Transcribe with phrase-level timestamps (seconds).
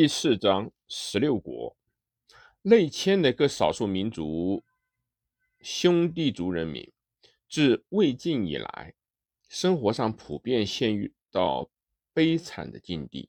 [0.00, 1.76] 第四章十六国
[2.62, 4.64] 内迁的各少数民族
[5.60, 6.90] 兄弟族人民，
[7.50, 8.94] 自魏晋以来，
[9.46, 11.68] 生活上普遍陷入到
[12.14, 13.28] 悲惨的境地。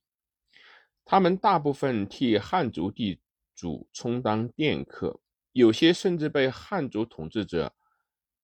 [1.04, 3.19] 他们大部分替汉族地
[3.53, 5.19] 主充当佃客，
[5.51, 7.76] 有些甚至被汉族统治者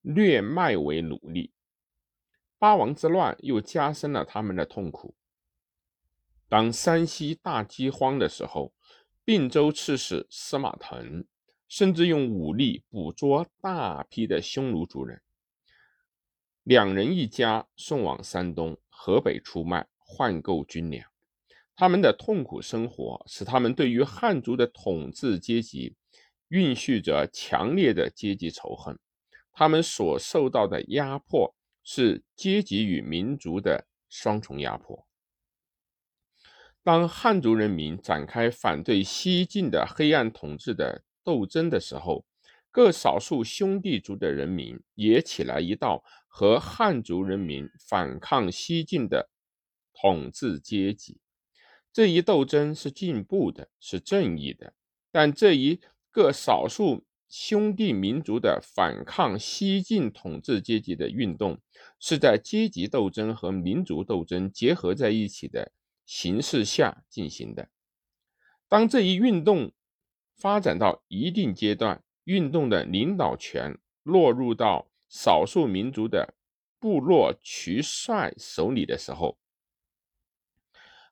[0.01, 1.53] 掠卖为奴隶。
[2.57, 5.15] 八王之乱又加深了他们的痛苦。
[6.49, 8.73] 当山西大饥荒的时候，
[9.25, 11.25] 并州刺史司马腾
[11.67, 15.21] 甚至用武力捕捉大批的匈奴族人，
[16.63, 21.09] 两人一家送往山东、河北出卖，换购军粮。
[21.75, 25.95] 他们的痛苦生活使他们对于汉族的统治阶级
[26.47, 28.97] 蕴蓄着强烈的阶级仇恨。
[29.51, 31.53] 他们所受到的压迫
[31.83, 35.06] 是阶级与民族的双重压迫。
[36.87, 42.23] 当汉族人民展开反对西晋的黑暗统治的斗争的时候，
[42.71, 49.29] 各少数兄弟族的人民也起来一道和汉族人民反抗西晋的
[49.93, 51.19] 统治阶级。
[51.91, 54.73] 这一斗争是进步的，是正义的。
[55.11, 61.59] 但这一个少数兄弟民族的反抗西晋统治阶级的运动，
[61.99, 65.73] 是在阶级斗争和民族斗争结合在一起的。
[66.07, 67.69] 形势下进行的。
[68.67, 69.71] 当这一运动
[70.35, 76.33] 发展到一定阶段，运动的领导权落入到少数民族的
[76.79, 79.37] 部落渠帅手里的时候，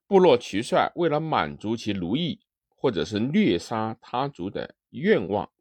[0.08, 5.52] 部落渠帅为了满足其奴役或者是虐杀他族的愿望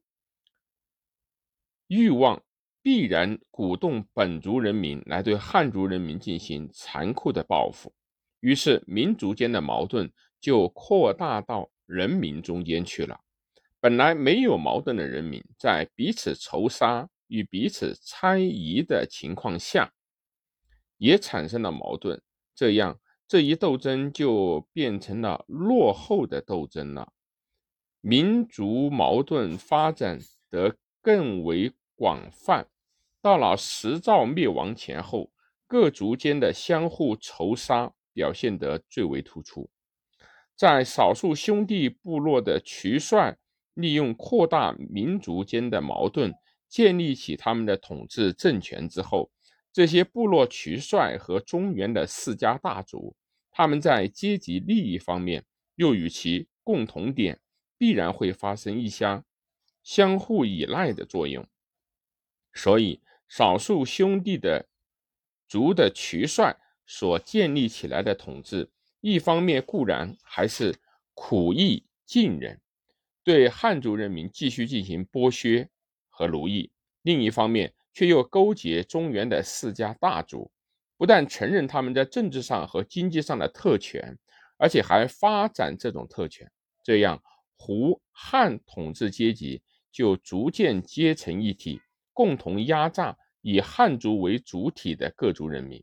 [1.86, 2.42] 欲望，
[2.82, 7.92] 必然鼓动本族人民来对汉族人民进行残酷的报复。
[8.44, 13.18] 于是，民族间的矛盾就扩大到人民中间去了。
[13.80, 19.94] 本来没有矛盾的人民，在彼此仇杀与彼此猜疑的情况下，
[20.98, 22.20] 也产生了矛盾。
[22.54, 27.14] 这样，这一斗争就变成了落后的斗争了。
[28.02, 30.18] 民族矛盾发展
[30.50, 32.68] 得更为广泛。
[33.22, 35.32] 到了十兆灭亡前后，
[35.66, 37.94] 各族间的相互仇杀。
[38.14, 39.68] 表现得最为突出，
[40.56, 43.36] 在少数兄弟部落的渠帅
[43.74, 46.32] 利用扩大民族间的矛盾，
[46.68, 49.32] 建立起他们的统治政权之后，
[49.72, 53.16] 这些部落渠帅和中原的世家大族，
[53.50, 57.40] 他们在阶级利益方面又与其共同点，
[57.76, 59.24] 必然会发生一相
[59.82, 61.44] 相互依赖的作用。
[62.52, 64.68] 所以，少数兄弟的
[65.48, 66.56] 族的渠帅。
[66.86, 70.74] 所建立起来的统治，一方面固然还是
[71.14, 72.60] 苦役尽人，
[73.22, 75.68] 对汉族人民继续进行剥削
[76.08, 76.70] 和奴役；
[77.02, 80.50] 另一方面，却又勾结中原的世家大族，
[80.96, 84.18] 不但承认他们在政治上和经济上的特权，
[84.58, 86.50] 而且还发展这种特权。
[86.82, 87.22] 这样，
[87.56, 91.80] 胡汉统治阶级就逐渐结成一体，
[92.12, 95.82] 共同压榨以汉族为主体的各族人民。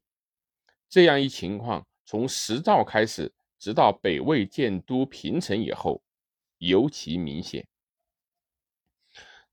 [0.92, 6.04] 这样一情况，从石赵开始，直到北魏建都平城以后，
[6.58, 7.66] 尤其明显。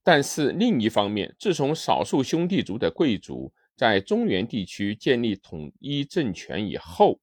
[0.02, 7.20] 但是另一方面，自从少数兄弟族的贵族在中原地区建立统一政权以后，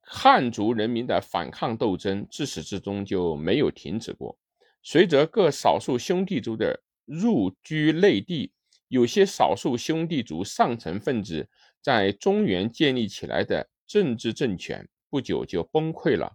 [0.00, 4.36] 汉族人民的反抗斗争自始至终就没有停止过。
[4.82, 8.50] 随着各少数兄弟族的入居内地，
[8.88, 11.48] 有些少数兄弟族上层分子。
[11.88, 16.30] 在中原建立起来的政治政权不久就崩溃了，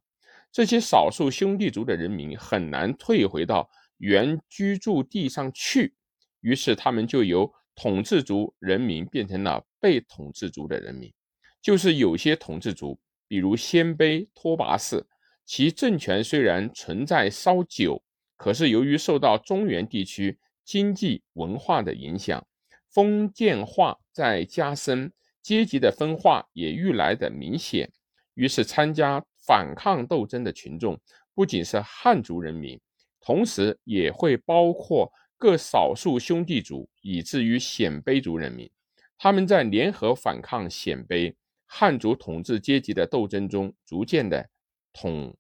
[0.51, 3.69] 这些少数兄弟族的人民很难退回到
[3.99, 5.93] 原居住地上去，
[6.41, 11.13] 于是他们就由统治族人民变成了被统治族的人民。
[11.61, 15.05] 就是有些统治族，比如鲜卑、拓跋氏，
[15.45, 18.01] 其政权虽然存在稍久，
[18.37, 22.43] 可是由于受到中原地区经济文化的影响，
[22.89, 25.13] 封建化在加深。
[25.43, 27.91] 阶级的分化也愈来的明显，
[28.33, 30.97] 于是参加反抗斗争的群众
[31.35, 32.79] 不仅是汉族人民，
[33.19, 38.71] 同时也会包括各少数兄弟族，以至于鲜卑族人民。
[39.17, 41.35] 他们在联合反抗鲜卑
[41.65, 44.49] 汉族统治阶级的斗争中，逐渐的
[44.93, 45.35] 统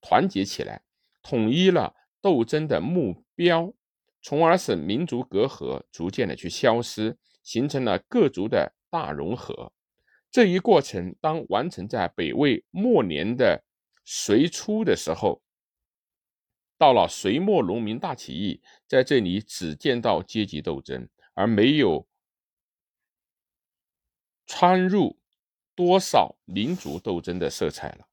[0.00, 0.80] 团结起来，
[1.20, 3.72] 统一了斗争的目标，
[4.22, 8.72] 从而使民族隔阂逐渐的去消失，形成了各族的。
[8.90, 9.72] 大融合
[10.30, 13.64] 这一过程，当完成在北魏末年的
[14.04, 15.42] 隋初的时候，
[16.76, 22.06] 到了隋末农民大起义，在这里只见到阶级斗争，而没有
[24.46, 25.18] 掺入
[25.74, 28.07] 多少民族斗争的色彩了。